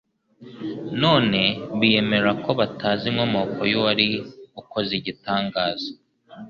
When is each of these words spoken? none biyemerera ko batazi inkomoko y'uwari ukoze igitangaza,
none 1.01 1.41
biyemerera 1.79 2.31
ko 2.43 2.49
batazi 2.59 3.03
inkomoko 3.11 3.59
y'uwari 3.71 4.07
ukoze 4.61 4.91
igitangaza, 4.99 5.89